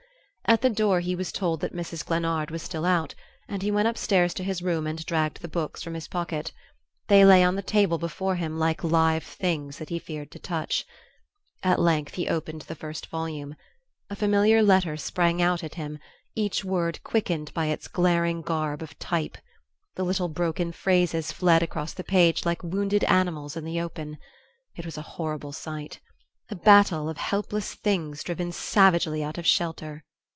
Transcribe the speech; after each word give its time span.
At 0.47 0.59
the 0.61 0.69
door 0.69 0.99
he 0.99 1.15
was 1.15 1.31
told 1.31 1.61
that 1.61 1.73
Mrs. 1.73 2.05
Glennard 2.05 2.51
was 2.51 2.61
still 2.61 2.83
out, 2.85 3.15
and 3.47 3.61
he 3.61 3.71
went 3.71 3.87
upstairs 3.87 4.33
to 4.33 4.43
his 4.43 4.61
room 4.61 4.85
and 4.85 5.05
dragged 5.05 5.39
the 5.41 5.47
books 5.47 5.81
from 5.81 5.93
his 5.93 6.09
pocket. 6.09 6.51
They 7.07 7.23
lay 7.23 7.41
on 7.41 7.55
the 7.55 7.61
table 7.61 7.97
before 7.97 8.35
him 8.35 8.59
like 8.59 8.83
live 8.83 9.23
things 9.23 9.77
that 9.77 9.87
he 9.87 9.97
feared 9.97 10.29
to 10.31 10.39
touch.... 10.39 10.83
At 11.63 11.79
length 11.79 12.15
he 12.15 12.27
opened 12.27 12.63
the 12.63 12.75
first 12.75 13.05
volume. 13.07 13.55
A 14.09 14.15
familiar 14.15 14.61
letter 14.61 14.97
sprang 14.97 15.41
out 15.41 15.63
at 15.63 15.75
him, 15.75 15.99
each 16.35 16.65
word 16.65 17.01
quickened 17.01 17.53
by 17.53 17.67
its 17.67 17.87
glaring 17.87 18.41
garb 18.41 18.81
of 18.81 18.99
type. 18.99 19.37
The 19.95 20.03
little 20.03 20.27
broken 20.27 20.73
phrases 20.73 21.31
fled 21.31 21.63
across 21.63 21.93
the 21.93 22.03
page 22.03 22.45
like 22.45 22.61
wounded 22.61 23.05
animals 23.05 23.55
in 23.55 23.63
the 23.63 23.79
open.... 23.79 24.17
It 24.75 24.83
was 24.83 24.97
a 24.97 25.01
horrible 25.15 25.53
sight.... 25.53 26.01
A 26.49 26.55
battue 26.57 27.07
of 27.09 27.15
helpless 27.15 27.73
things 27.73 28.21
driven 28.21 28.51
savagely 28.51 29.23
out 29.23 29.37
of 29.37 29.47
shelter. 29.47 30.03